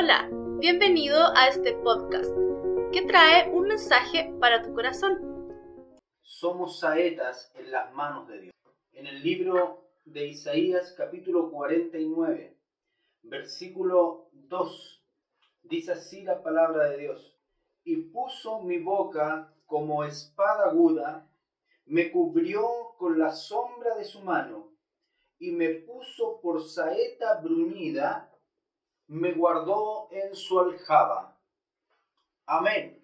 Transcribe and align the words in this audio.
Hola, 0.00 0.30
bienvenido 0.60 1.18
a 1.34 1.48
este 1.48 1.72
podcast 1.72 2.30
que 2.92 3.02
trae 3.02 3.50
un 3.50 3.66
mensaje 3.66 4.32
para 4.38 4.62
tu 4.62 4.72
corazón. 4.72 5.18
Somos 6.22 6.78
saetas 6.78 7.50
en 7.56 7.72
las 7.72 7.92
manos 7.94 8.28
de 8.28 8.42
Dios. 8.42 8.54
En 8.92 9.08
el 9.08 9.20
libro 9.24 9.88
de 10.04 10.28
Isaías 10.28 10.94
capítulo 10.96 11.50
49, 11.50 12.56
versículo 13.24 14.28
2, 14.34 15.04
dice 15.64 15.90
así 15.90 16.22
la 16.22 16.44
palabra 16.44 16.90
de 16.90 16.98
Dios. 16.98 17.36
Y 17.82 17.96
puso 17.96 18.60
mi 18.60 18.78
boca 18.78 19.52
como 19.66 20.04
espada 20.04 20.70
aguda, 20.70 21.28
me 21.86 22.12
cubrió 22.12 22.94
con 22.98 23.18
la 23.18 23.32
sombra 23.32 23.96
de 23.96 24.04
su 24.04 24.20
mano, 24.20 24.70
y 25.40 25.50
me 25.50 25.70
puso 25.70 26.40
por 26.40 26.62
saeta 26.62 27.40
bruñida 27.40 28.27
me 29.08 29.32
guardó 29.32 30.08
en 30.10 30.36
su 30.36 30.60
aljaba. 30.60 31.36
Amén. 32.46 33.02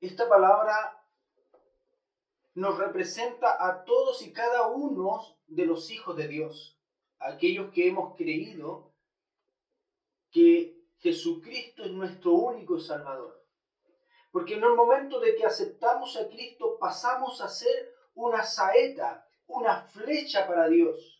Esta 0.00 0.28
palabra 0.28 1.02
nos 2.54 2.76
representa 2.76 3.56
a 3.64 3.84
todos 3.84 4.22
y 4.22 4.32
cada 4.32 4.68
uno 4.68 5.38
de 5.46 5.64
los 5.64 5.90
hijos 5.90 6.16
de 6.16 6.28
Dios, 6.28 6.78
aquellos 7.20 7.72
que 7.72 7.88
hemos 7.88 8.16
creído 8.16 8.92
que 10.30 10.76
Jesucristo 10.98 11.84
es 11.84 11.92
nuestro 11.92 12.32
único 12.32 12.78
Salvador. 12.80 13.44
Porque 14.32 14.54
en 14.54 14.64
el 14.64 14.74
momento 14.74 15.20
de 15.20 15.36
que 15.36 15.46
aceptamos 15.46 16.16
a 16.16 16.28
Cristo 16.28 16.78
pasamos 16.78 17.40
a 17.40 17.48
ser 17.48 17.94
una 18.14 18.42
saeta, 18.42 19.26
una 19.46 19.82
flecha 19.82 20.46
para 20.46 20.68
Dios 20.68 21.17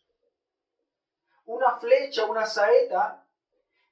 una 1.48 1.78
flecha, 1.78 2.26
una 2.26 2.44
saeta, 2.46 3.26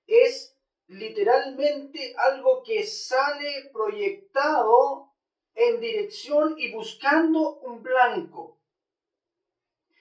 es 0.06 0.55
literalmente 0.88 2.15
algo 2.16 2.62
que 2.62 2.85
sale 2.85 3.71
proyectado 3.73 5.10
en 5.54 5.80
dirección 5.80 6.54
y 6.59 6.71
buscando 6.71 7.57
un 7.60 7.82
blanco. 7.82 8.59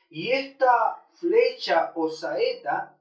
Y 0.10 0.32
esta 0.34 1.08
flecha 1.14 1.94
o 1.96 2.10
saeta, 2.10 2.98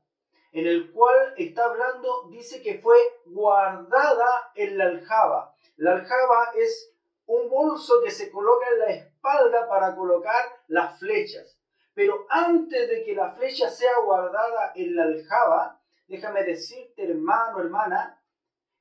en 0.53 0.67
el 0.67 0.93
cual 0.93 1.35
está 1.37 1.65
hablando, 1.65 2.29
dice 2.31 2.63
que 2.63 2.79
fue 2.79 2.97
guardada 3.27 4.53
en 4.55 4.79
la 4.79 4.85
aljaba. 4.85 5.53
La 5.77 5.95
aljaba 5.95 6.53
es 6.55 6.95
un 7.27 7.51
bolso 7.51 8.01
que 8.05 8.13
se 8.13 8.31
coloca 8.31 8.69
en 8.69 8.79
la 8.79 8.91
espalda 8.91 9.69
para 9.69 9.97
colocar 9.97 10.45
las 10.69 10.97
flechas. 11.01 11.59
Pero 11.95 12.27
antes 12.29 12.89
de 12.89 13.05
que 13.05 13.15
la 13.15 13.31
flecha 13.33 13.71
sea 13.71 13.99
guardada 14.05 14.73
en 14.75 14.97
la 14.97 15.05
aljaba, 15.05 15.81
déjame 16.09 16.43
decirte, 16.43 17.05
hermano, 17.05 17.61
hermana, 17.61 18.21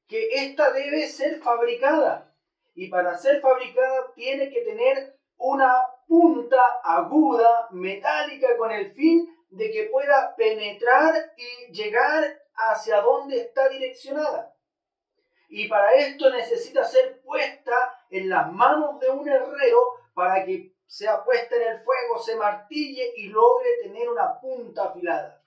que 0.08 0.30
esta 0.32 0.72
debe 0.72 1.08
ser 1.08 1.40
fabricada. 1.40 2.34
Y 2.74 2.90
para 2.90 3.16
ser 3.18 3.40
fabricada 3.40 4.12
tiene 4.16 4.50
que 4.50 4.62
tener 4.62 5.16
una 5.38 5.74
punta 6.08 6.62
aguda, 6.84 7.68
metálica, 7.72 8.58
con 8.58 8.72
el 8.72 8.92
fin 8.94 9.30
de 9.50 9.72
que 9.72 9.84
pueda 9.92 10.36
penetrar 10.36 11.14
y 11.38 11.72
llegar 11.72 12.42
hacia 12.56 13.02
donde 13.02 13.38
está 13.42 13.70
direccionada. 13.70 14.56
Y 15.50 15.68
para 15.68 15.94
esto 15.94 16.32
necesita 16.32 16.84
ser 16.84 17.22
puesta 17.22 17.76
en 18.10 18.30
las 18.30 18.52
manos 18.52 19.00
de 19.00 19.10
un 19.10 19.28
herrero 19.28 19.80
para 20.16 20.44
que 20.46 20.73
sea 20.94 21.24
puesta 21.24 21.56
en 21.56 21.64
el 21.64 21.80
fuego, 21.80 22.20
se 22.20 22.36
martille 22.36 23.14
y 23.16 23.30
logre 23.30 23.68
tener 23.82 24.08
una 24.08 24.40
punta 24.40 24.84
afilada. 24.84 25.44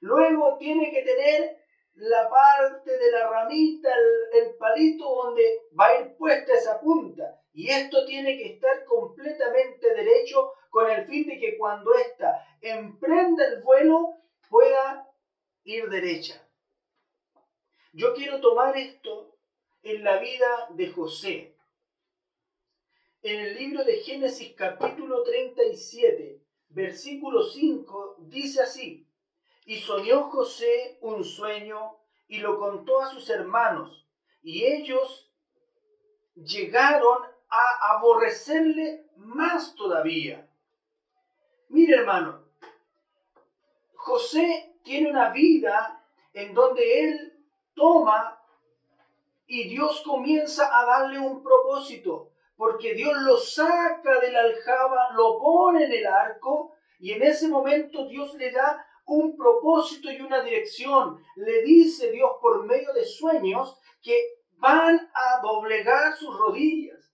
Luego 0.00 0.56
tiene 0.56 0.90
que 0.90 1.02
tener 1.02 1.58
la 1.92 2.30
parte 2.30 2.90
de 2.96 3.10
la 3.10 3.28
ramita, 3.28 3.90
el, 4.32 4.54
palito 4.54 5.04
donde 5.14 5.60
va 5.78 5.88
a 5.88 6.00
ir 6.00 6.16
puesta 6.16 6.54
esa 6.54 6.80
punta. 6.80 7.38
Y 7.52 7.68
esto 7.68 8.06
tiene 8.06 8.34
que 8.38 8.54
estar 8.54 8.86
completamente 8.86 9.92
derecho 9.92 10.52
con 10.70 10.90
el 10.90 11.04
fin 11.04 11.26
de 11.26 11.38
que 11.38 11.58
cuando 11.58 11.94
ésta 11.94 12.42
emprenda 12.62 13.44
el 13.48 13.60
vuelo 13.60 14.14
pueda 14.48 15.06
ir 15.64 15.86
derecha. 15.90 16.42
Yo 17.92 18.14
quiero 18.14 18.40
tomar 18.40 18.74
esto 18.74 19.36
en 19.82 20.02
la 20.02 20.16
vida 20.16 20.68
de 20.70 20.90
José 20.92 21.55
en 23.28 23.40
el 23.40 23.56
libro 23.56 23.82
de 23.82 23.96
Génesis 23.96 24.54
capítulo 24.54 25.24
37, 25.24 26.40
versículo 26.68 27.42
5, 27.42 28.18
dice 28.20 28.62
así, 28.62 29.04
y 29.64 29.80
soñó 29.80 30.30
José 30.30 30.96
un 31.00 31.24
sueño 31.24 31.96
y 32.28 32.38
lo 32.38 32.56
contó 32.56 33.00
a 33.00 33.10
sus 33.10 33.28
hermanos, 33.28 34.06
y 34.42 34.64
ellos 34.64 35.28
llegaron 36.36 37.24
a 37.48 37.96
aborrecerle 37.96 39.06
más 39.16 39.74
todavía. 39.74 40.48
Mire 41.68 41.96
hermano, 41.96 42.44
José 43.96 44.78
tiene 44.84 45.10
una 45.10 45.30
vida 45.30 46.00
en 46.32 46.54
donde 46.54 47.00
él 47.00 47.44
toma 47.74 48.40
y 49.48 49.68
Dios 49.68 50.00
comienza 50.02 50.78
a 50.78 50.86
darle 50.86 51.18
un 51.18 51.42
propósito 51.42 52.30
porque 52.56 52.94
Dios 52.94 53.14
lo 53.22 53.36
saca 53.36 54.18
de 54.20 54.32
la 54.32 54.40
aljaba, 54.40 55.12
lo 55.14 55.38
pone 55.38 55.84
en 55.84 55.92
el 55.92 56.06
arco 56.06 56.74
y 56.98 57.12
en 57.12 57.22
ese 57.22 57.48
momento 57.48 58.06
Dios 58.06 58.34
le 58.34 58.50
da 58.50 58.84
un 59.06 59.36
propósito 59.36 60.10
y 60.10 60.20
una 60.20 60.40
dirección. 60.42 61.22
Le 61.36 61.62
dice 61.62 62.10
Dios 62.10 62.30
por 62.40 62.64
medio 62.64 62.92
de 62.94 63.04
sueños 63.04 63.78
que 64.02 64.18
van 64.52 65.10
a 65.14 65.40
doblegar 65.42 66.16
sus 66.16 66.36
rodillas. 66.36 67.12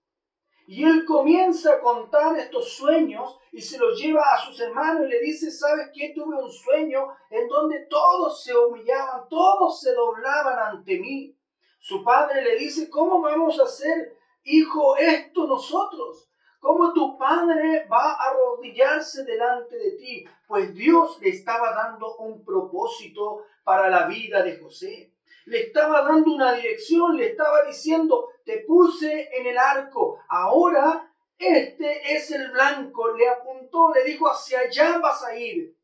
Y 0.66 0.84
él 0.84 1.04
comienza 1.04 1.74
a 1.74 1.80
contar 1.80 2.38
estos 2.38 2.72
sueños 2.76 3.36
y 3.50 3.60
se 3.60 3.78
los 3.78 4.00
lleva 4.00 4.22
a 4.22 4.38
sus 4.46 4.58
hermanos 4.60 5.06
y 5.06 5.10
le 5.10 5.20
dice, 5.20 5.50
¿sabes 5.50 5.90
qué? 5.92 6.12
Tuve 6.14 6.40
un 6.40 6.50
sueño 6.50 7.08
en 7.30 7.48
donde 7.48 7.86
todos 7.90 8.42
se 8.42 8.56
humillaban, 8.56 9.28
todos 9.28 9.80
se 9.80 9.92
doblaban 9.92 10.58
ante 10.58 10.98
mí. 11.00 11.36
Su 11.80 12.04
padre 12.04 12.42
le 12.42 12.56
dice, 12.56 12.88
¿cómo 12.88 13.20
vamos 13.20 13.58
a 13.58 13.64
hacer 13.64 14.16
hijo, 14.44 14.96
esto 14.96 15.46
nosotros. 15.46 16.28
¿Cómo 16.60 16.92
tu 16.92 17.18
padre 17.18 17.86
va 17.90 18.12
a 18.12 18.30
arrodillarse 18.30 19.24
delante 19.24 19.76
de 19.76 19.90
ti? 19.92 20.24
Pues 20.46 20.72
Dios 20.74 21.18
le 21.20 21.30
estaba 21.30 21.72
dando 21.74 22.14
un 22.16 22.44
propósito 22.44 23.42
para 23.64 23.90
la 23.90 24.06
vida 24.06 24.42
de 24.42 24.58
José. 24.58 25.12
Le 25.46 25.62
estaba 25.62 26.02
dando 26.02 26.32
una 26.32 26.52
dirección, 26.52 27.16
le 27.16 27.30
estaba 27.30 27.62
diciendo, 27.62 28.28
te 28.44 28.58
puse 28.58 29.28
en 29.36 29.46
el 29.46 29.58
arco, 29.58 30.18
ahora 30.28 31.12
este 31.36 32.14
es 32.14 32.30
el 32.30 32.52
blanco. 32.52 33.08
Le 33.16 33.28
apuntó, 33.28 33.92
le 33.92 34.04
dijo, 34.04 34.28
hacia 34.28 34.60
allá 34.60 34.98
vas 34.98 35.24
a 35.24 35.34
ir. 35.34 35.74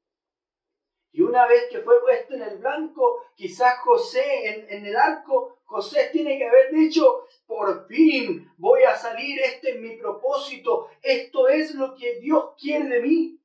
Y 1.19 1.23
una 1.23 1.49
vez 1.49 1.65
que 1.69 1.81
fue 1.81 2.01
puesto 2.01 2.35
en 2.35 2.43
el 2.43 2.59
blanco, 2.59 3.25
quizás 3.35 3.81
José 3.81 4.69
en, 4.71 4.87
el 4.87 4.95
arco 4.95 5.59
José 5.65 6.11
tiene 6.13 6.39
que 6.39 6.47
haber 6.47 6.71
dicho, 6.71 7.27
por 7.45 7.89
fin 7.89 8.49
voy 8.57 8.85
a 8.85 8.95
salir, 8.95 9.41
este 9.41 9.71
es 9.71 9.81
mi 9.81 9.97
propósito, 9.97 10.89
esto 11.03 11.49
es 11.49 11.75
lo 11.75 11.97
que 11.97 12.21
Dios 12.21 12.55
quiere 12.57 12.89
de 12.89 13.01
mí. 13.01 13.41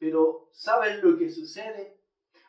Pero 0.00 0.48
¿saben 0.50 1.00
lo 1.00 1.16
que 1.16 1.30
sucede? 1.30 1.96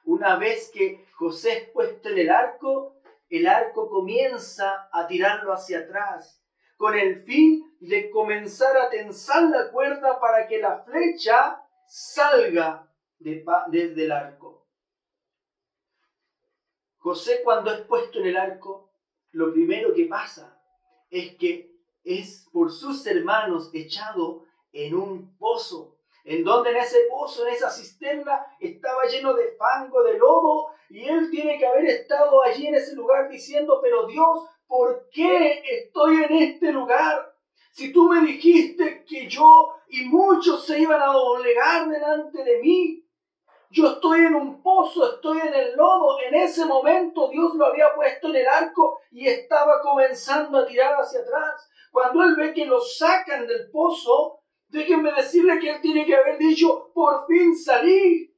Una 0.06 0.38
vez 0.38 0.72
que 0.74 1.06
José 1.14 1.58
es 1.58 1.69
puesto 1.69 2.09
en 2.09 2.18
el 2.18 2.31
arco, 2.31 2.96
el 3.30 3.46
arco 3.46 3.91
comienza 3.91 4.90
a 4.91 5.06
tirarlo 5.06 5.53
hacia 5.53 5.81
atrás, 5.81 6.44
con 6.78 6.96
el 6.96 7.22
fin 7.25 7.78
de 7.80 8.09
comenzar 8.09 8.75
a 8.75 8.90
tensar 8.90 9.44
la 9.44 9.69
cuerda 9.69 10.19
para 10.19 10.47
que 10.47 10.58
la 10.58 10.80
flecha 10.80 11.62
salga 11.85 12.90
desde 13.20 14.06
el 14.06 14.12
arco. 14.12 14.66
José 16.97 17.41
cuando 17.44 17.72
es 17.72 17.82
puesto 17.82 18.20
en 18.20 18.28
el 18.28 18.38
arco, 18.38 18.90
lo 19.32 19.53
primero 19.53 19.94
que 19.94 20.06
pasa 20.06 20.59
es 21.09 21.35
que 21.35 21.72
es 22.03 22.47
por 22.52 22.72
sus 22.72 23.06
hermanos 23.06 23.70
echado 23.73 24.46
en 24.72 24.96
un 24.96 25.38
pozo, 25.38 25.97
en 26.23 26.44
donde 26.44 26.72
en 26.72 26.78
ese 26.78 27.02
pozo, 27.09 27.46
en 27.46 27.53
esa 27.53 27.70
cisterna, 27.70 28.46
estaba 28.59 29.03
lleno 29.06 29.34
de 29.34 29.56
fango, 29.56 30.03
de 30.03 30.17
lodo, 30.17 30.67
y 30.90 31.06
él 31.06 31.29
tiene 31.29 31.58
que 31.58 31.66
haber 31.66 31.85
estado 31.85 32.41
allí 32.41 32.67
en 32.67 32.76
ese 32.76 32.96
lugar 32.96 33.29
diciendo, 33.29 33.79
pero 33.82 34.08
Dios, 34.08 34.47
¿por 34.67 35.08
qué 35.12 35.62
estoy 35.64 36.23
en 36.23 36.34
este 36.34 36.72
lugar? 36.72 37.35
Si 37.72 37.91
tú 37.91 38.09
me 38.09 38.22
dijiste 38.22 39.03
que 39.06 39.28
yo 39.28 39.76
y 39.90 40.06
muchos 40.06 40.66
se 40.66 40.79
iban 40.79 41.02
a 41.02 41.08
doblegar 41.08 41.88
delante 41.90 42.44
de 42.44 42.59
mí, 42.59 43.04
yo 43.70 43.88
estoy 43.88 44.22
en 44.22 44.35
un 44.35 44.62
pozo, 44.62 45.16
estoy 45.16 45.40
en 45.40 45.53
el 45.53 45.76
lodo. 45.76 46.20
En 46.22 46.35
ese 46.35 46.66
momento 46.66 47.28
Dios 47.29 47.56
lo 47.56 47.66
había 47.66 47.94
puesto 47.94 48.29
en 48.29 48.38
el 48.38 48.47
arco 48.47 49.00
y 49.12 49.28
estaba 49.28 49.82
comenzando 49.82 50.59
a 50.59 50.66
tirar 50.66 50.94
hacia 50.94 51.22
atrás. 51.22 51.70
Cuando 51.91 52.23
él 52.23 52.35
ve 52.35 52.53
que 52.53 52.66
lo 52.66 52.79
sacan 52.79 53.47
del 53.47 53.70
pozo, 53.72 54.41
déjenme 54.67 55.12
decirle 55.14 55.59
que 55.59 55.72
él 55.72 55.82
tiene 55.82 56.06
que 56.06 56.16
haber 56.16 56.38
dicho, 56.38 56.91
por 56.94 57.26
fin 57.28 57.56
salí. 57.56 58.32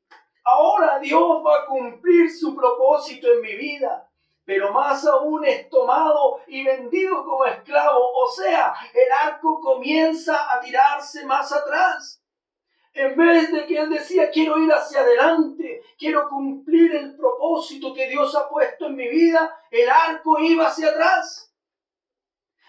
ahora 0.43 0.99
Dios 0.99 1.43
va 1.45 1.59
a 1.59 1.65
cumplir 1.65 2.31
su 2.31 2.55
propósito 2.55 3.27
en 3.31 3.41
mi 3.41 3.55
vida. 3.55 4.09
Pero 4.45 4.71
más 4.71 5.05
aún 5.05 5.43
es 5.43 5.69
tomado 5.69 6.39
y 6.47 6.63
vendido 6.63 7.25
como 7.25 7.43
esclavo. 7.43 7.99
O 7.99 8.31
sea, 8.31 8.73
el 8.93 9.11
arco 9.27 9.59
comienza 9.59 10.55
a 10.55 10.61
tirarse 10.61 11.25
más 11.25 11.51
atrás. 11.51 12.16
En 12.97 13.15
vez 13.15 13.51
de 13.51 13.67
que 13.67 13.77
él 13.77 13.91
decía, 13.91 14.31
quiero 14.31 14.57
ir 14.57 14.71
hacia 14.73 15.01
adelante, 15.01 15.83
quiero 15.99 16.27
cumplir 16.27 16.95
el 16.95 17.15
propósito 17.15 17.93
que 17.93 18.07
Dios 18.07 18.35
ha 18.35 18.49
puesto 18.49 18.87
en 18.87 18.95
mi 18.95 19.07
vida, 19.07 19.55
el 19.69 19.87
arco 19.87 20.39
iba 20.39 20.65
hacia 20.65 20.87
atrás. 20.89 21.53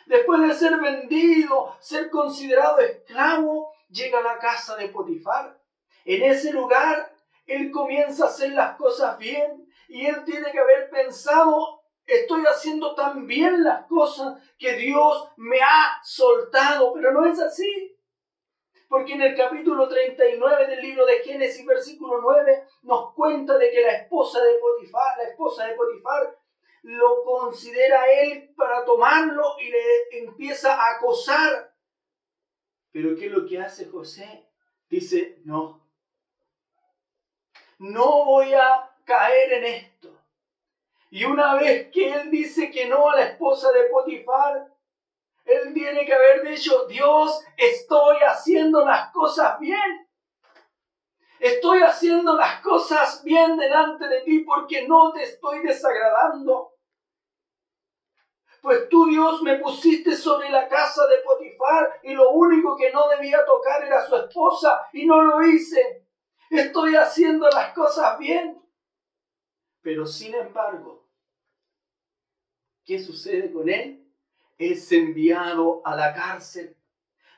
Después 0.04 0.42
de 0.42 0.52
ser 0.52 0.76
vendido, 0.76 1.74
ser 1.80 2.10
considerado 2.10 2.78
esclavo, 2.80 3.72
llega 3.88 4.18
a 4.18 4.34
la 4.34 4.38
casa 4.38 4.76
de 4.76 4.88
Potifar. 4.88 5.58
En 6.04 6.22
ese 6.22 6.52
lugar, 6.52 7.10
él 7.46 7.70
comienza 7.70 8.26
a 8.26 8.28
hacer 8.28 8.52
las 8.52 8.76
cosas 8.76 9.16
bien 9.16 9.66
y 9.88 10.04
él 10.04 10.24
tiene 10.26 10.52
que 10.52 10.58
haber 10.58 10.90
pensado, 10.90 11.80
estoy 12.04 12.44
haciendo 12.44 12.94
tan 12.94 13.26
bien 13.26 13.64
las 13.64 13.86
cosas 13.86 14.38
que 14.58 14.74
Dios 14.74 15.30
me 15.38 15.58
ha 15.62 15.98
soltado, 16.04 16.92
pero 16.92 17.12
no 17.12 17.24
es 17.24 17.40
así. 17.40 17.97
Porque 18.88 19.12
en 19.12 19.22
el 19.22 19.36
capítulo 19.36 19.86
39 19.86 20.66
del 20.66 20.80
libro 20.80 21.04
de 21.04 21.20
Génesis, 21.20 21.64
versículo 21.66 22.20
9, 22.22 22.64
nos 22.82 23.12
cuenta 23.14 23.58
de 23.58 23.70
que 23.70 23.82
la 23.82 23.92
esposa 23.92 24.42
de 24.42 24.54
Potifar, 24.54 25.18
la 25.18 25.24
esposa 25.24 25.66
de 25.66 25.74
Potifar, 25.74 26.36
lo 26.82 27.22
considera 27.22 28.10
él 28.10 28.54
para 28.56 28.84
tomarlo 28.86 29.58
y 29.60 29.70
le 29.70 30.18
empieza 30.22 30.74
a 30.74 30.96
acosar. 30.96 31.74
Pero 32.90 33.14
¿qué 33.14 33.26
es 33.26 33.32
lo 33.32 33.46
que 33.46 33.60
hace 33.60 33.86
José? 33.86 34.48
Dice, 34.88 35.38
no, 35.44 35.86
no 37.78 38.24
voy 38.24 38.54
a 38.54 38.90
caer 39.04 39.52
en 39.52 39.64
esto. 39.64 40.18
Y 41.10 41.24
una 41.24 41.56
vez 41.56 41.90
que 41.90 42.10
él 42.12 42.30
dice 42.30 42.70
que 42.70 42.86
no 42.86 43.10
a 43.10 43.16
la 43.16 43.24
esposa 43.24 43.70
de 43.72 43.84
Potifar, 43.84 44.77
él 45.48 45.72
tiene 45.72 46.04
que 46.04 46.12
haber 46.12 46.46
dicho, 46.46 46.86
Dios, 46.86 47.42
estoy 47.56 48.18
haciendo 48.18 48.84
las 48.84 49.10
cosas 49.12 49.58
bien. 49.58 50.06
Estoy 51.40 51.80
haciendo 51.80 52.36
las 52.36 52.60
cosas 52.60 53.22
bien 53.24 53.56
delante 53.56 54.08
de 54.08 54.20
ti 54.22 54.40
porque 54.40 54.86
no 54.86 55.12
te 55.12 55.22
estoy 55.22 55.60
desagradando. 55.60 56.74
Pues 58.60 58.88
tú, 58.90 59.06
Dios, 59.06 59.40
me 59.42 59.56
pusiste 59.56 60.14
sobre 60.14 60.50
la 60.50 60.68
casa 60.68 61.06
de 61.06 61.18
Potifar 61.18 62.00
y 62.02 62.12
lo 62.12 62.30
único 62.30 62.76
que 62.76 62.92
no 62.92 63.08
debía 63.08 63.44
tocar 63.46 63.84
era 63.84 64.04
su 64.04 64.16
esposa 64.16 64.86
y 64.92 65.06
no 65.06 65.22
lo 65.22 65.42
hice. 65.46 66.06
Estoy 66.50 66.96
haciendo 66.96 67.48
las 67.48 67.72
cosas 67.72 68.18
bien. 68.18 68.60
Pero 69.80 70.04
sin 70.04 70.34
embargo, 70.34 71.08
¿qué 72.84 72.98
sucede 72.98 73.50
con 73.50 73.70
él? 73.70 74.07
Es 74.58 74.90
enviado 74.92 75.80
a 75.84 75.94
la 75.94 76.12
cárcel. 76.12 76.76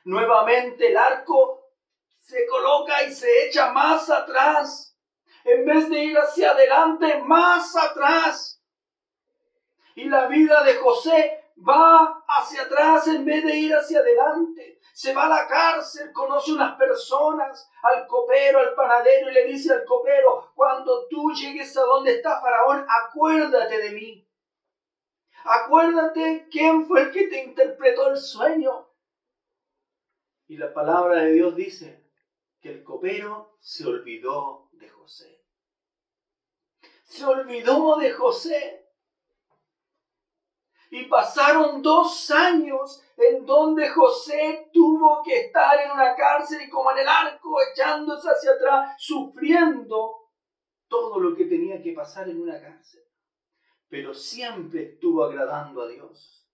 Nuevamente 0.03 0.89
el 0.89 0.97
arco 0.97 1.69
se 2.19 2.45
coloca 2.47 3.03
y 3.03 3.13
se 3.13 3.47
echa 3.47 3.71
más 3.71 4.09
atrás. 4.09 4.97
En 5.43 5.65
vez 5.65 5.89
de 5.89 5.99
ir 5.99 6.17
hacia 6.17 6.51
adelante, 6.51 7.21
más 7.23 7.75
atrás. 7.75 8.61
Y 9.95 10.05
la 10.05 10.27
vida 10.27 10.63
de 10.63 10.75
José 10.75 11.41
va 11.57 12.23
hacia 12.27 12.63
atrás 12.63 13.07
en 13.07 13.25
vez 13.25 13.43
de 13.43 13.55
ir 13.55 13.73
hacia 13.73 13.99
adelante. 13.99 14.79
Se 14.93 15.13
va 15.13 15.25
a 15.25 15.29
la 15.29 15.47
cárcel, 15.47 16.11
conoce 16.11 16.53
unas 16.53 16.75
personas, 16.77 17.69
al 17.81 18.05
copero, 18.07 18.59
al 18.59 18.73
panadero, 18.75 19.29
y 19.29 19.33
le 19.33 19.45
dice 19.45 19.73
al 19.73 19.85
copero, 19.85 20.51
cuando 20.53 21.07
tú 21.07 21.31
llegues 21.33 21.75
a 21.77 21.81
donde 21.81 22.15
está 22.15 22.39
Faraón, 22.39 22.85
acuérdate 22.87 23.77
de 23.79 23.91
mí. 23.91 24.27
Acuérdate 25.43 26.47
quién 26.51 26.85
fue 26.85 27.03
el 27.03 27.11
que 27.11 27.27
te 27.27 27.43
interpretó 27.43 28.11
el 28.11 28.17
sueño. 28.17 28.87
Y 30.47 30.57
la 30.57 30.73
palabra 30.73 31.23
de 31.23 31.33
Dios 31.33 31.55
dice 31.55 32.03
que 32.59 32.69
el 32.69 32.83
copero 32.83 33.57
se 33.59 33.85
olvidó 33.85 34.69
de 34.73 34.89
José. 34.89 35.43
Se 37.03 37.25
olvidó 37.25 37.97
de 37.97 38.11
José. 38.11 38.85
Y 40.91 41.05
pasaron 41.05 41.81
dos 41.81 42.29
años 42.31 43.01
en 43.15 43.45
donde 43.45 43.87
José 43.87 44.69
tuvo 44.73 45.23
que 45.23 45.45
estar 45.45 45.79
en 45.79 45.91
una 45.91 46.13
cárcel 46.15 46.61
y 46.61 46.69
como 46.69 46.91
en 46.91 46.99
el 46.99 47.07
arco 47.07 47.55
echándose 47.71 48.27
hacia 48.29 48.51
atrás, 48.51 48.95
sufriendo 48.97 50.17
todo 50.89 51.19
lo 51.19 51.35
que 51.35 51.45
tenía 51.45 51.81
que 51.81 51.93
pasar 51.93 52.27
en 52.27 52.41
una 52.41 52.59
cárcel 52.59 53.01
pero 53.91 54.13
siempre 54.13 54.93
estuvo 54.93 55.25
agradando 55.25 55.81
a 55.81 55.87
Dios. 55.89 56.47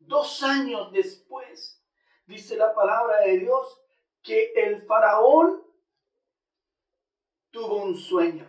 Dos 0.00 0.42
años 0.42 0.90
después, 0.90 1.80
dice 2.26 2.56
la 2.56 2.74
palabra 2.74 3.20
de 3.20 3.38
Dios, 3.38 3.80
que 4.20 4.52
el 4.56 4.82
faraón 4.82 5.62
tuvo 7.50 7.84
un 7.84 7.96
sueño. 7.96 8.44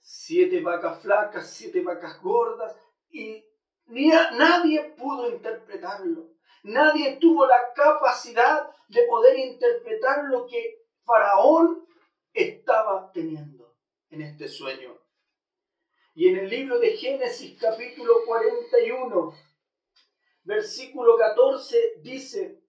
Siete 0.00 0.62
vacas 0.62 1.02
flacas, 1.02 1.50
siete 1.50 1.82
vacas 1.82 2.22
gordas, 2.22 2.74
y 3.10 3.44
ni 3.84 4.08
nadie 4.08 4.94
pudo 4.96 5.28
interpretarlo. 5.28 6.30
Nadie 6.62 7.18
tuvo 7.20 7.46
la 7.46 7.74
capacidad 7.74 8.70
de 8.88 9.02
poder 9.02 9.38
interpretar 9.38 10.24
lo 10.24 10.46
que 10.46 10.86
Faraón 11.04 11.86
estaba 12.32 13.10
teniendo 13.12 13.76
en 14.08 14.22
este 14.22 14.48
sueño. 14.48 14.99
Y 16.14 16.28
en 16.28 16.38
el 16.38 16.50
libro 16.50 16.80
de 16.80 16.96
Génesis 16.96 17.56
capítulo 17.60 18.24
41, 18.26 19.32
versículo 20.42 21.16
14 21.16 22.00
dice, 22.02 22.60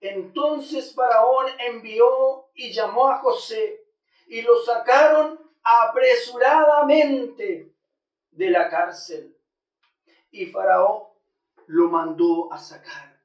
entonces 0.00 0.92
Faraón 0.94 1.46
envió 1.58 2.46
y 2.54 2.72
llamó 2.72 3.08
a 3.08 3.18
José 3.18 3.84
y 4.26 4.40
lo 4.42 4.60
sacaron 4.62 5.40
apresuradamente 5.62 7.72
de 8.32 8.50
la 8.50 8.68
cárcel. 8.68 9.36
Y 10.30 10.46
Faraón 10.46 11.04
lo 11.66 11.88
mandó 11.88 12.52
a 12.52 12.58
sacar. 12.58 13.16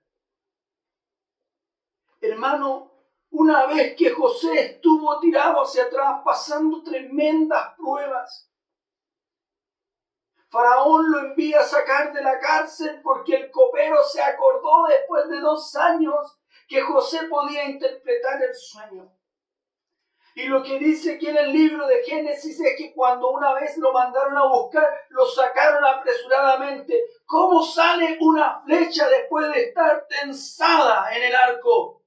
Hermano, 2.21 2.91
una 3.31 3.65
vez 3.65 3.95
que 3.95 4.11
José 4.11 4.59
estuvo 4.59 5.19
tirado 5.19 5.63
hacia 5.63 5.85
atrás 5.85 6.21
pasando 6.23 6.83
tremendas 6.83 7.73
pruebas, 7.75 8.52
Faraón 10.53 11.11
lo 11.11 11.19
envía 11.19 11.61
a 11.61 11.63
sacar 11.63 12.13
de 12.13 12.21
la 12.21 12.37
cárcel 12.37 13.01
porque 13.01 13.35
el 13.35 13.49
copero 13.49 14.03
se 14.03 14.21
acordó 14.21 14.85
después 14.87 15.27
de 15.27 15.39
dos 15.39 15.75
años 15.75 16.37
que 16.67 16.79
José 16.79 17.23
podía 17.23 17.65
interpretar 17.65 18.39
el 18.39 18.53
sueño. 18.53 19.11
Y 20.35 20.43
lo 20.45 20.61
que 20.61 20.77
dice 20.77 21.15
aquí 21.15 21.27
en 21.27 21.37
el 21.37 21.51
libro 21.51 21.87
de 21.87 22.03
Génesis 22.03 22.59
es 22.59 22.77
que 22.77 22.93
cuando 22.93 23.31
una 23.31 23.55
vez 23.55 23.75
lo 23.79 23.91
mandaron 23.93 24.37
a 24.37 24.45
buscar, 24.45 24.87
lo 25.09 25.25
sacaron 25.25 25.83
apresuradamente. 25.85 27.03
¿Cómo 27.25 27.63
sale 27.63 28.19
una 28.21 28.61
flecha 28.63 29.09
después 29.09 29.51
de 29.55 29.63
estar 29.69 30.05
tensada 30.07 31.15
en 31.15 31.23
el 31.23 31.35
arco? 31.35 32.03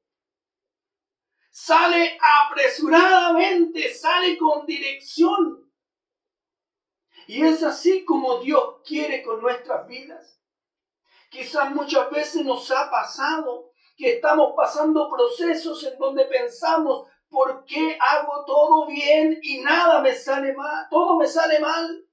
Sale 1.51 2.17
apresuradamente, 2.45 3.93
sale 3.93 4.39
con 4.39 4.65
dirección. 4.65 5.66
Y 7.27 7.45
es 7.45 7.63
así 7.63 8.05
como 8.05 8.39
Dios 8.39 8.77
quiere 8.85 9.23
con 9.23 9.41
nuestras 9.41 9.87
vidas. 9.87 10.41
Quizás 11.31 11.75
muchas 11.75 12.11
veces 12.11 12.45
nos 12.45 12.71
ha 12.71 12.91
pasado 12.91 13.73
que 13.97 14.15
estamos 14.15 14.53
pasando 14.57 15.11
procesos 15.11 15.83
en 15.85 15.99
donde 15.99 16.25
pensamos, 16.27 17.09
¿por 17.29 17.65
qué 17.65 17.99
hago 18.01 18.45
todo 18.45 18.87
bien 18.87 19.39
y 19.43 19.59
nada 19.59 20.01
me 20.01 20.15
sale 20.15 20.53
mal? 20.53 20.87
Todo 20.91 21.17
me 21.17 21.27
sale 21.27 21.59
mal. 21.59 22.07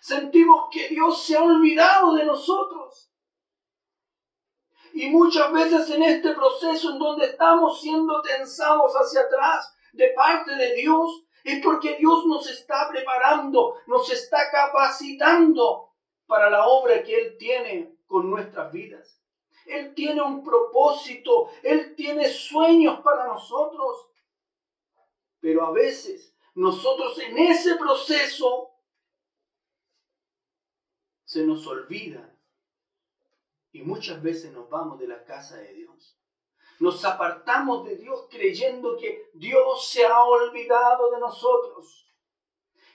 Sentimos 0.00 0.68
que 0.70 0.88
Dios 0.88 1.24
se 1.24 1.36
ha 1.36 1.42
olvidado 1.42 2.14
de 2.14 2.24
nosotros. 2.24 3.10
Y 4.92 5.08
muchas 5.08 5.52
veces 5.52 5.90
en 5.90 6.02
este 6.02 6.32
proceso 6.34 6.90
en 6.90 6.98
donde 6.98 7.26
estamos 7.26 7.80
siendo 7.80 8.20
tensados 8.22 8.92
hacia 8.94 9.22
atrás 9.22 9.74
de 9.92 10.08
parte 10.10 10.54
de 10.54 10.74
Dios, 10.74 11.24
es 11.44 11.62
porque 11.62 11.96
Dios 11.96 12.26
nos 12.26 12.48
está 12.48 12.88
preparando, 12.88 13.76
nos 13.86 14.10
está 14.10 14.50
capacitando 14.50 15.90
para 16.26 16.50
la 16.50 16.66
obra 16.66 17.02
que 17.02 17.14
Él 17.14 17.36
tiene 17.38 17.96
con 18.06 18.30
nuestras 18.30 18.72
vidas. 18.72 19.20
Él 19.66 19.94
tiene 19.94 20.22
un 20.22 20.42
propósito, 20.42 21.50
Él 21.62 21.94
tiene 21.94 22.28
sueños 22.28 23.00
para 23.00 23.26
nosotros. 23.26 24.08
Pero 25.40 25.64
a 25.64 25.70
veces 25.70 26.34
nosotros 26.54 27.18
en 27.20 27.38
ese 27.38 27.76
proceso 27.76 28.70
se 31.24 31.44
nos 31.44 31.66
olvida 31.66 32.34
y 33.72 33.82
muchas 33.82 34.20
veces 34.22 34.52
nos 34.52 34.68
vamos 34.68 34.98
de 34.98 35.06
la 35.06 35.24
casa 35.24 35.56
de 35.58 35.72
Dios. 35.72 36.19
Nos 36.80 37.04
apartamos 37.04 37.86
de 37.86 37.96
Dios 37.96 38.26
creyendo 38.30 38.96
que 38.96 39.30
Dios 39.34 39.86
se 39.86 40.04
ha 40.04 40.22
olvidado 40.24 41.10
de 41.12 41.20
nosotros, 41.20 42.06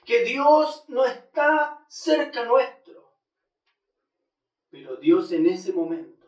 que 0.04 0.24
Dios 0.24 0.84
no 0.88 1.04
está 1.04 1.84
cerca 1.88 2.44
nuestro. 2.44 3.12
Pero 4.70 4.96
Dios 4.96 5.30
en 5.30 5.46
ese 5.46 5.72
momento 5.72 6.26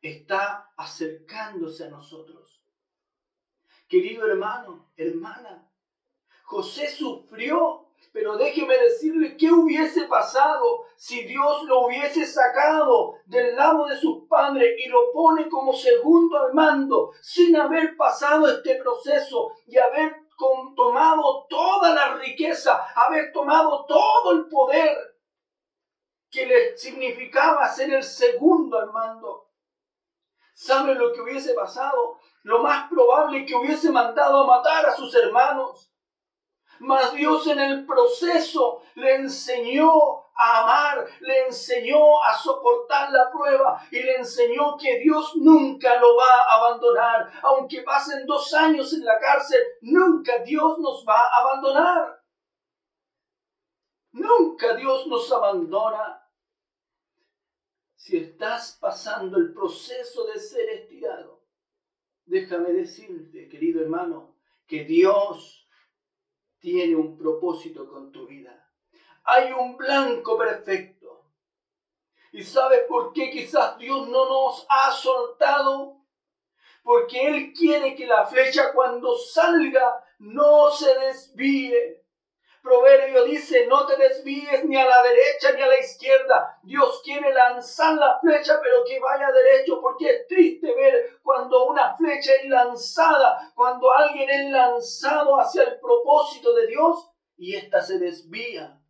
está 0.00 0.72
acercándose 0.76 1.84
a 1.84 1.90
nosotros. 1.90 2.62
Querido 3.88 4.26
hermano, 4.26 4.92
hermana, 4.96 5.68
José 6.44 6.88
sufrió 6.88 7.83
pero 8.12 8.36
déjeme 8.36 8.76
decirle 8.78 9.36
qué 9.36 9.50
hubiese 9.50 10.04
pasado 10.04 10.84
si 10.96 11.24
Dios 11.24 11.64
lo 11.64 11.86
hubiese 11.86 12.26
sacado 12.26 13.16
del 13.26 13.56
lado 13.56 13.86
de 13.86 13.96
sus 13.96 14.26
padres 14.28 14.78
y 14.84 14.88
lo 14.88 15.12
pone 15.12 15.48
como 15.48 15.72
segundo 15.72 16.38
al 16.38 16.54
mando 16.54 17.10
sin 17.20 17.56
haber 17.56 17.96
pasado 17.96 18.48
este 18.48 18.76
proceso 18.76 19.52
y 19.66 19.78
haber 19.78 20.24
tomado 20.76 21.46
toda 21.48 21.94
la 21.94 22.14
riqueza, 22.14 22.86
haber 22.94 23.32
tomado 23.32 23.84
todo 23.86 24.32
el 24.32 24.46
poder 24.48 24.96
que 26.30 26.46
le 26.46 26.76
significaba 26.76 27.68
ser 27.68 27.92
el 27.94 28.02
segundo 28.02 28.78
al 28.78 28.92
mando. 28.92 29.50
¿Saben 30.52 30.98
lo 30.98 31.12
que 31.12 31.20
hubiese 31.20 31.54
pasado? 31.54 32.18
Lo 32.42 32.62
más 32.62 32.88
probable 32.88 33.40
es 33.40 33.46
que 33.46 33.54
hubiese 33.54 33.90
mandado 33.90 34.42
a 34.42 34.46
matar 34.46 34.86
a 34.86 34.96
sus 34.96 35.14
hermanos 35.14 35.93
mas 36.80 37.14
Dios 37.14 37.46
en 37.46 37.58
el 37.58 37.86
proceso 37.86 38.82
le 38.94 39.16
enseñó 39.16 39.90
a 40.36 40.62
amar, 40.62 41.06
le 41.20 41.46
enseñó 41.46 42.22
a 42.22 42.34
soportar 42.34 43.10
la 43.12 43.30
prueba 43.30 43.80
y 43.90 44.02
le 44.02 44.16
enseñó 44.16 44.76
que 44.76 44.98
Dios 44.98 45.36
nunca 45.36 45.98
lo 46.00 46.16
va 46.16 46.40
a 46.48 46.56
abandonar. 46.56 47.32
Aunque 47.42 47.82
pasen 47.82 48.26
dos 48.26 48.52
años 48.54 48.92
en 48.92 49.04
la 49.04 49.18
cárcel, 49.18 49.60
nunca 49.82 50.38
Dios 50.38 50.78
nos 50.78 51.04
va 51.08 51.20
a 51.20 51.40
abandonar. 51.40 52.24
Nunca 54.12 54.74
Dios 54.74 55.06
nos 55.06 55.30
abandona. 55.32 56.20
Si 57.96 58.16
estás 58.16 58.76
pasando 58.80 59.38
el 59.38 59.54
proceso 59.54 60.26
de 60.26 60.38
ser 60.38 60.68
estirado, 60.68 61.42
déjame 62.26 62.72
decirte, 62.72 63.48
querido 63.48 63.80
hermano, 63.80 64.36
que 64.66 64.84
Dios 64.84 65.63
tiene 66.64 66.96
un 66.96 67.14
propósito 67.14 67.86
con 67.86 68.10
tu 68.10 68.26
vida. 68.26 68.70
Hay 69.24 69.52
un 69.52 69.76
blanco 69.76 70.38
perfecto. 70.38 71.26
¿Y 72.32 72.42
sabes 72.42 72.84
por 72.88 73.12
qué 73.12 73.30
quizás 73.30 73.76
Dios 73.76 74.08
no 74.08 74.26
nos 74.26 74.66
ha 74.70 74.90
soltado? 74.90 75.98
Porque 76.82 77.28
Él 77.28 77.52
quiere 77.52 77.94
que 77.94 78.06
la 78.06 78.24
flecha 78.24 78.72
cuando 78.72 79.14
salga 79.14 80.02
no 80.20 80.70
se 80.70 80.98
desvíe. 81.00 82.02
Proverbio 82.64 83.24
dice, 83.24 83.66
no 83.66 83.86
te 83.86 83.94
desvíes 83.98 84.64
ni 84.64 84.74
a 84.74 84.86
la 84.86 85.02
derecha 85.02 85.52
ni 85.52 85.60
a 85.60 85.66
la 85.66 85.78
izquierda. 85.78 86.58
Dios 86.62 87.02
quiere 87.04 87.30
lanzar 87.34 87.94
la 87.96 88.18
flecha, 88.18 88.58
pero 88.62 88.82
que 88.86 88.98
vaya 88.98 89.30
derecho, 89.30 89.82
porque 89.82 90.08
es 90.08 90.26
triste 90.26 90.74
ver 90.74 91.18
cuando 91.22 91.66
una 91.66 91.94
flecha 91.94 92.32
es 92.36 92.48
lanzada, 92.48 93.52
cuando 93.54 93.92
alguien 93.92 94.30
es 94.30 94.50
lanzado 94.50 95.38
hacia 95.38 95.64
el 95.64 95.78
propósito 95.78 96.54
de 96.54 96.68
Dios 96.68 97.10
y 97.36 97.54
ésta 97.54 97.82
se 97.82 97.98
desvía. 97.98 98.80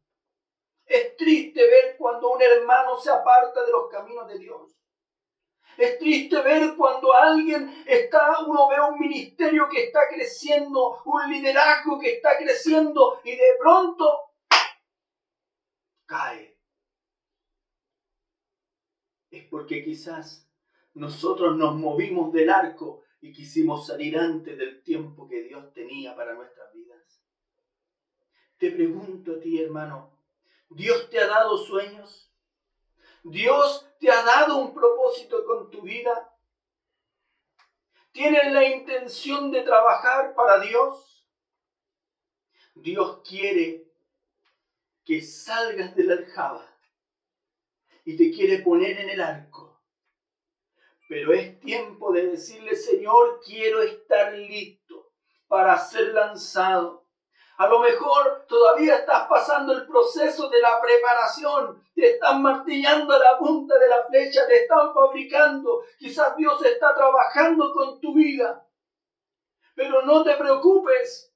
Es 0.86 1.16
triste 1.16 1.60
ver 1.66 1.96
cuando 1.98 2.30
un 2.30 2.40
hermano 2.40 2.96
se 2.96 3.10
aparta 3.10 3.64
de 3.64 3.72
los 3.72 3.88
caminos 3.88 4.28
de 4.28 4.38
Dios. 4.38 4.83
Es 5.76 5.98
triste 5.98 6.40
ver 6.42 6.74
cuando 6.76 7.12
alguien 7.12 7.82
está, 7.86 8.44
uno 8.46 8.68
ve 8.68 8.76
un 8.80 8.98
ministerio 8.98 9.68
que 9.68 9.84
está 9.84 10.00
creciendo, 10.08 11.02
un 11.04 11.30
liderazgo 11.30 11.98
que 11.98 12.12
está 12.12 12.36
creciendo 12.38 13.20
y 13.24 13.32
de 13.32 13.56
pronto 13.58 14.30
cae. 16.06 16.56
Es 19.30 19.44
porque 19.46 19.82
quizás 19.82 20.48
nosotros 20.94 21.56
nos 21.56 21.74
movimos 21.74 22.32
del 22.32 22.50
arco 22.50 23.02
y 23.20 23.32
quisimos 23.32 23.86
salir 23.86 24.18
antes 24.18 24.56
del 24.56 24.82
tiempo 24.82 25.26
que 25.26 25.42
Dios 25.42 25.72
tenía 25.72 26.14
para 26.14 26.34
nuestras 26.34 26.72
vidas. 26.72 27.20
Te 28.58 28.70
pregunto 28.70 29.32
a 29.32 29.40
ti, 29.40 29.60
hermano, 29.60 30.14
¿Dios 30.68 31.08
te 31.10 31.18
ha 31.18 31.26
dado 31.26 31.56
sueños? 31.56 32.33
Dios 33.24 33.88
te 33.98 34.10
ha 34.10 34.22
dado 34.22 34.58
un 34.58 34.74
propósito 34.74 35.46
con 35.46 35.70
tu 35.70 35.80
vida. 35.80 36.30
¿Tienes 38.12 38.52
la 38.52 38.64
intención 38.64 39.50
de 39.50 39.62
trabajar 39.62 40.34
para 40.34 40.60
Dios? 40.60 41.26
Dios 42.74 43.22
quiere 43.26 43.90
que 45.06 45.22
salgas 45.22 45.96
de 45.96 46.04
la 46.04 46.14
aljaba 46.14 46.76
y 48.04 48.14
te 48.16 48.30
quiere 48.30 48.58
poner 48.58 49.00
en 49.00 49.08
el 49.08 49.20
arco. 49.22 49.80
Pero 51.08 51.32
es 51.32 51.58
tiempo 51.60 52.12
de 52.12 52.26
decirle, 52.26 52.76
Señor, 52.76 53.40
quiero 53.42 53.80
estar 53.80 54.34
listo 54.34 55.12
para 55.48 55.78
ser 55.78 56.12
lanzado. 56.12 57.03
A 57.56 57.68
lo 57.68 57.78
mejor 57.78 58.46
todavía 58.48 58.96
estás 58.96 59.28
pasando 59.28 59.72
el 59.74 59.86
proceso 59.86 60.48
de 60.48 60.60
la 60.60 60.80
preparación. 60.80 61.84
Te 61.94 62.14
están 62.14 62.42
martillando 62.42 63.16
la 63.16 63.38
punta 63.38 63.78
de 63.78 63.88
la 63.88 64.04
flecha, 64.06 64.46
te 64.48 64.62
están 64.62 64.92
fabricando. 64.92 65.84
Quizás 65.98 66.36
Dios 66.36 66.64
está 66.64 66.94
trabajando 66.94 67.72
con 67.72 68.00
tu 68.00 68.12
vida. 68.14 68.66
Pero 69.76 70.02
no 70.02 70.24
te 70.24 70.34
preocupes, 70.34 71.32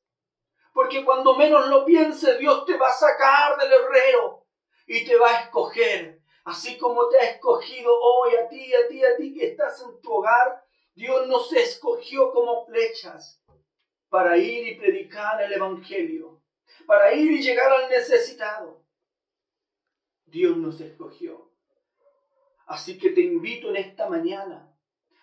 porque 0.73 1.05
cuando 1.05 1.35
menos 1.35 1.69
lo 1.69 1.85
pienses, 1.85 2.39
Dios 2.39 2.65
te 2.65 2.77
va 2.77 2.89
a 2.89 2.93
sacar 2.93 3.57
del 3.57 3.73
herrero 3.73 4.45
y 4.87 5.05
te 5.05 5.17
va 5.17 5.29
a 5.29 5.41
escoger. 5.43 6.21
Así 6.45 6.79
como 6.79 7.09
te 7.09 7.19
ha 7.19 7.31
escogido 7.31 7.93
hoy 8.01 8.35
a 8.37 8.49
ti, 8.49 8.75
a 8.75 8.89
ti, 8.89 9.05
a 9.05 9.17
ti 9.17 9.35
que 9.35 9.49
estás 9.49 9.83
en 9.83 10.01
tu 10.01 10.13
hogar, 10.13 10.65
Dios 10.95 11.29
nos 11.29 11.53
escogió 11.53 12.33
como 12.33 12.65
flechas 12.67 13.41
para 14.09 14.37
ir 14.37 14.69
y 14.69 14.75
predicar 14.77 15.41
el 15.43 15.53
Evangelio, 15.53 16.43
para 16.87 17.13
ir 17.13 17.33
y 17.33 17.43
llegar 17.43 17.73
al 17.73 17.89
necesitado. 17.91 18.85
Dios 20.27 20.57
nos 20.57 20.81
escogió. 20.81 21.51
Así 22.67 22.99
que 22.99 23.11
te 23.11 23.23
invito 23.23 23.71
en 23.71 23.77
esta 23.77 24.09
mañana, 24.09 24.71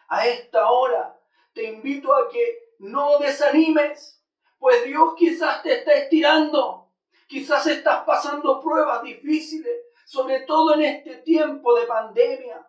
a 0.08 0.27
esta 0.27 0.70
hora, 0.70 1.20
te 1.54 1.63
invito 1.63 2.13
a 2.13 2.30
que 2.30 2.74
no 2.80 3.20
desanimes, 3.20 4.24
pues 4.58 4.84
Dios 4.84 5.13
quizás 5.15 5.62
te 5.62 5.80
está 5.80 5.94
estirando, 5.94 6.92
quizás 7.27 7.68
estás 7.68 8.04
pasando 8.04 8.60
pruebas 8.62 9.04
difíciles, 9.04 9.75
sobre 10.06 10.42
todo 10.42 10.74
en 10.75 10.82
este 10.82 11.18
tiempo 11.18 11.80
de 11.80 11.86
pandemia. 11.86 12.68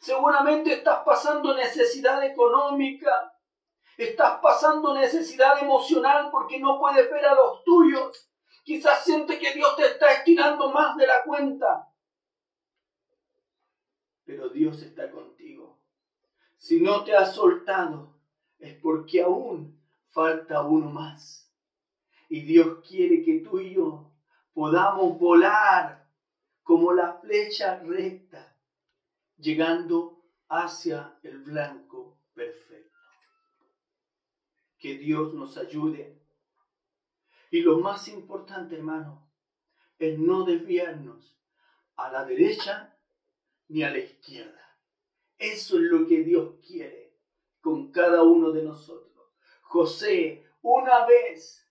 Seguramente 0.00 0.72
estás 0.72 1.02
pasando 1.04 1.54
necesidad 1.54 2.24
económica, 2.24 3.35
Estás 3.96 4.40
pasando 4.42 4.94
necesidad 4.94 5.62
emocional 5.62 6.28
porque 6.30 6.60
no 6.60 6.78
puedes 6.78 7.10
ver 7.10 7.24
a 7.24 7.34
los 7.34 7.64
tuyos. 7.64 8.30
Quizás 8.62 9.04
sientes 9.04 9.38
que 9.38 9.54
Dios 9.54 9.74
te 9.76 9.86
está 9.86 10.12
estirando 10.12 10.70
más 10.70 10.96
de 10.96 11.06
la 11.06 11.22
cuenta. 11.24 11.90
Pero 14.24 14.50
Dios 14.50 14.82
está 14.82 15.10
contigo. 15.10 15.80
Si 16.58 16.80
no 16.80 17.04
te 17.04 17.16
ha 17.16 17.24
soltado, 17.24 18.18
es 18.58 18.74
porque 18.80 19.22
aún 19.22 19.80
falta 20.08 20.62
uno 20.62 20.90
más. 20.90 21.50
Y 22.28 22.42
Dios 22.42 22.86
quiere 22.86 23.24
que 23.24 23.38
tú 23.40 23.60
y 23.60 23.74
yo 23.74 24.12
podamos 24.52 25.18
volar 25.18 26.06
como 26.62 26.92
la 26.92 27.14
flecha 27.14 27.78
recta, 27.78 28.58
llegando 29.36 30.24
hacia 30.48 31.18
el 31.22 31.38
blanco 31.38 32.18
perfecto 32.34 32.85
que 34.86 34.98
Dios 34.98 35.34
nos 35.34 35.58
ayude. 35.58 36.16
Y 37.50 37.62
lo 37.62 37.78
más 37.78 38.06
importante, 38.06 38.76
hermano, 38.76 39.28
es 39.98 40.16
no 40.16 40.44
desviarnos 40.44 41.36
a 41.96 42.12
la 42.12 42.24
derecha 42.24 42.96
ni 43.66 43.82
a 43.82 43.90
la 43.90 43.98
izquierda. 43.98 44.78
Eso 45.38 45.78
es 45.78 45.82
lo 45.82 46.06
que 46.06 46.18
Dios 46.20 46.54
quiere 46.64 47.16
con 47.60 47.90
cada 47.90 48.22
uno 48.22 48.52
de 48.52 48.62
nosotros. 48.62 49.26
José, 49.62 50.44
una 50.62 51.04
vez 51.04 51.68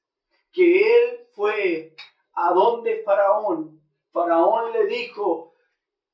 que 0.51 0.97
él 0.97 1.25
fue 1.31 1.95
a 2.33 2.51
donde 2.51 3.01
Faraón, 3.01 3.81
Faraón 4.11 4.73
le 4.73 4.87
dijo, 4.87 5.53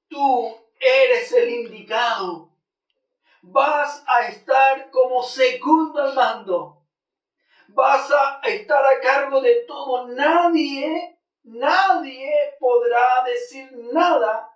tú 0.08 0.56
eres 0.80 1.32
el 1.34 1.50
indicado, 1.50 2.52
vas 3.42 4.04
a 4.06 4.28
estar 4.28 4.92
como 4.92 5.24
segundo 5.24 6.00
al 6.00 6.14
mando 6.14 6.81
vas 7.74 8.12
a 8.12 8.40
estar 8.48 8.84
a 8.84 9.00
cargo 9.00 9.42
de 9.42 9.66
todo. 9.68 10.08
Nadie, 10.08 11.20
nadie 11.44 12.32
podrá 12.60 13.24
decir 13.26 13.72
nada 13.94 14.50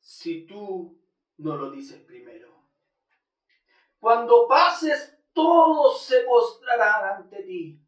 si 0.00 0.46
tú 0.46 0.98
no 1.38 1.56
lo 1.56 1.70
dices 1.70 2.00
primero. 2.02 2.50
Cuando 3.98 4.48
pases, 4.48 5.18
todos 5.32 6.02
se 6.02 6.20
postrarán 6.22 7.16
ante 7.16 7.42
ti 7.42 7.80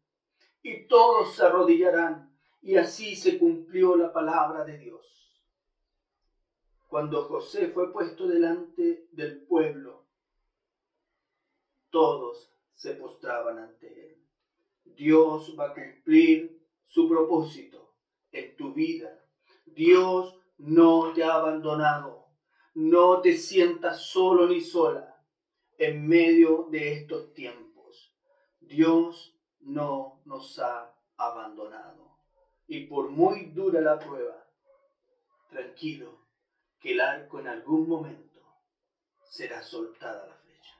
y 0.63 0.87
todos 0.87 1.35
se 1.35 1.45
arrodillarán. 1.45 2.33
Y 2.61 2.77
así 2.77 3.15
se 3.15 3.37
cumplió 3.37 3.95
la 3.95 4.11
palabra 4.11 4.63
de 4.63 4.77
Dios. 4.79 5.05
Cuando 6.87 7.25
José 7.25 7.67
fue 7.67 7.91
puesto 7.91 8.27
delante 8.27 9.07
del 9.11 9.41
pueblo, 9.45 10.05
todos 11.91 12.51
se 12.73 12.95
postraban 12.95 13.59
ante 13.59 13.87
él. 13.87 14.24
Dios 14.85 15.55
va 15.59 15.67
a 15.67 15.73
cumplir 15.73 16.61
su 16.85 17.09
propósito 17.09 17.95
en 18.31 18.55
tu 18.55 18.73
vida. 18.73 19.19
Dios 19.65 20.35
no 20.57 21.11
te 21.13 21.23
ha 21.23 21.33
abandonado. 21.33 22.29
No 22.75 23.21
te 23.21 23.37
sientas 23.37 24.01
solo 24.01 24.47
ni 24.47 24.61
sola 24.61 25.23
en 25.77 26.07
medio 26.07 26.67
de 26.69 26.93
estos 26.93 27.33
tiempos. 27.33 28.13
Dios 28.59 29.37
no 29.59 30.21
nos 30.25 30.59
ha 30.59 30.93
abandonado. 31.17 32.17
Y 32.67 32.87
por 32.87 33.09
muy 33.09 33.47
dura 33.47 33.81
la 33.81 33.99
prueba, 33.99 34.47
tranquilo, 35.49 36.27
que 36.79 36.93
el 36.93 37.01
arco 37.01 37.39
en 37.39 37.47
algún 37.47 37.87
momento 37.87 38.41
será 39.23 39.61
soltada 39.61 40.27
la 40.27 40.35
flecha. 40.35 40.75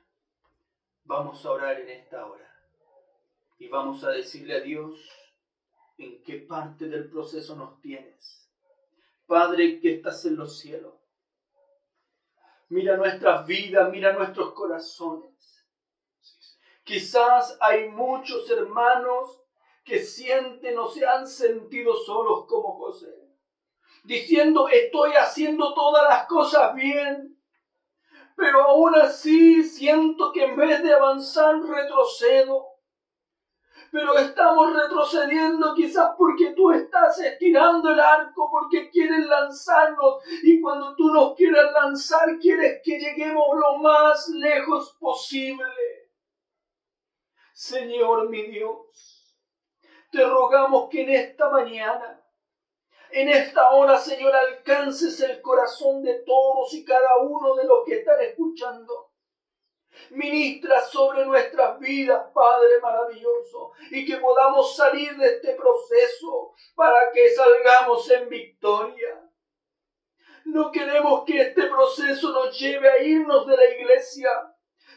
Vamos 1.04 1.46
a 1.46 1.52
orar 1.52 1.80
en 1.80 1.90
esta 1.90 2.26
hora 2.26 2.55
y 3.58 3.68
vamos 3.68 4.04
a 4.04 4.10
decirle 4.10 4.58
a 4.58 4.62
Dios 4.62 5.00
en 5.98 6.22
qué 6.24 6.40
parte 6.40 6.88
del 6.88 7.10
proceso 7.10 7.56
nos 7.56 7.80
tienes. 7.80 8.50
Padre 9.26 9.80
que 9.80 9.96
estás 9.96 10.26
en 10.26 10.36
los 10.36 10.60
cielos, 10.60 10.94
mira 12.70 12.98
nuestras 12.98 13.48
vidas, 13.48 13.90
mira 13.92 14.14
nuestros 14.14 14.54
corazones. 14.54 15.66
Quizás 16.84 17.58
hay 17.62 17.90
muchos 17.90 18.50
hermanos 18.52 19.42
que 19.84 20.00
sienten 20.00 20.78
o 20.78 20.90
se 20.90 21.06
han 21.06 21.28
sentido 21.28 21.96
solos 21.96 22.46
como 22.48 22.78
José, 22.78 23.32
diciendo 24.04 24.68
estoy 24.68 25.14
haciendo 25.14 25.74
todas 25.74 26.08
las 26.10 26.28
cosas 26.28 26.76
bien, 26.76 27.40
pero 28.36 28.64
aún 28.64 28.96
así 28.96 29.64
siento 29.64 30.32
que 30.32 30.44
en 30.44 30.58
vez 30.58 30.84
de 30.84 30.94
avanzar 30.94 31.60
retrocedo 31.62 32.75
pero 33.96 34.18
estamos 34.18 34.74
retrocediendo 34.74 35.74
quizás 35.74 36.16
porque 36.18 36.48
tú 36.48 36.70
estás 36.70 37.18
estirando 37.18 37.92
el 37.92 38.00
arco, 38.02 38.52
porque 38.52 38.90
quieres 38.90 39.25
lanzarnos 39.25 40.22
y 40.44 40.60
cuando 40.60 40.98
tú 40.98 41.14
nos 41.14 41.34
quieras 41.34 41.72
lanzar 41.72 42.38
quieres 42.42 42.82
que 42.84 43.00
lleguemos 43.00 43.48
lo 43.54 43.78
más 43.78 44.28
lejos 44.34 44.98
posible. 45.00 45.64
Señor 47.54 48.30
mi 48.30 48.42
Dios, 48.48 49.40
te 50.12 50.25
rogamos 50.25 50.90
que 50.90 51.04
en 51.04 51.12
esta 51.12 51.50
mañana, 51.50 52.22
en 53.12 53.30
esta 53.30 53.70
hora, 53.70 53.98
Señor, 53.98 54.36
alcances 54.36 55.22
el 55.22 55.42
corazón 55.42 56.04
de 56.04 56.16
todos 56.25 56.74
y 56.74 56.84
cada 56.84 57.20
uno 57.22 57.56
de 57.56 57.64
los 57.64 57.86
que 57.86 58.00
están 58.00 58.20
escuchando 58.20 59.15
Ministra 60.12 60.82
sobre 60.82 61.25
nuestras 61.25 61.80
vidas, 61.80 62.25
Padre 62.34 62.80
maravilloso, 62.82 63.72
y 63.92 64.06
que 64.06 64.18
podamos 64.18 64.75
salir 64.75 65.16
de 65.18 65.28
este 65.28 65.54
proceso 65.56 66.54
para 66.75 67.12
que 67.12 67.30
salgamos 67.30 68.10
en 68.12 68.30
victoria. 68.30 69.22
No 70.46 70.72
queremos 70.72 71.24
que 71.25 71.42
este 71.42 71.64
proceso 71.64 72.32
nos 72.32 72.58
lleve 72.58 72.90
a 72.90 73.02
irnos 73.02 73.48
de 73.48 73.58
la 73.58 73.66
iglesia, 73.66 74.30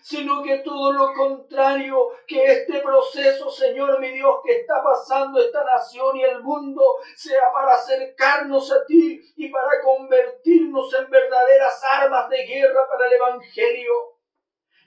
sino 0.02 0.42
que 0.42 0.58
todo 0.58 0.92
lo 0.92 1.12
contrario, 1.14 2.10
que 2.26 2.44
este 2.44 2.80
proceso, 2.80 3.50
Señor 3.50 3.98
mi 3.98 4.10
Dios, 4.10 4.36
que 4.44 4.60
está 4.60 4.82
pasando 4.82 5.40
esta 5.40 5.64
nación 5.64 6.16
y 6.16 6.22
el 6.22 6.42
mundo, 6.42 6.82
sea 7.16 7.52
para 7.52 7.74
acercarnos 7.74 8.70
a 8.72 8.84
ti 8.84 9.20
y 9.36 9.48
para 9.48 9.80
convertirnos 9.82 10.92
en 10.94 11.10
verdaderas 11.10 11.82
armas 11.92 12.28
de 12.28 12.44
guerra 12.44 12.88
para 12.88 13.06
el 13.06 13.14
Evangelio 13.14 14.17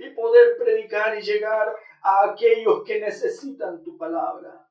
y 0.01 0.09
poder 0.11 0.57
predicar 0.57 1.17
y 1.17 1.21
llegar 1.21 1.75
a 2.01 2.31
aquellos 2.31 2.83
que 2.83 2.99
necesitan 2.99 3.83
tu 3.83 3.97
palabra. 3.97 4.67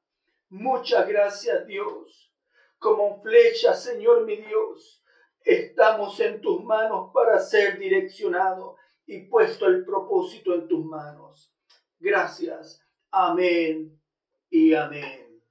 Muchas 0.49 1.07
gracias 1.09 1.67
Dios. 1.67 2.33
Como 2.79 3.23
flecha, 3.23 3.75
Señor 3.75 4.25
mi 4.25 4.37
Dios, 4.37 5.05
estamos 5.45 6.19
en 6.21 6.41
tus 6.41 6.65
manos 6.65 7.11
para 7.13 7.39
ser 7.39 7.79
direccionado 7.79 8.77
y 9.07 9.27
puesto 9.27 9.67
el 9.67 9.85
propósito 9.85 10.55
en 10.55 10.67
tus 10.67 10.85
manos. 10.85 11.55
Gracias. 11.99 12.85
Amén 13.11 14.01
y 14.49 14.75
amén. 14.75 15.43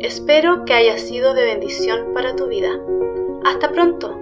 Espero 0.00 0.64
que 0.64 0.72
haya 0.72 0.98
sido 0.98 1.34
de 1.34 1.44
bendición 1.44 2.12
para 2.14 2.34
tu 2.34 2.48
vida. 2.48 2.80
Hasta 3.44 3.70
pronto. 3.70 4.21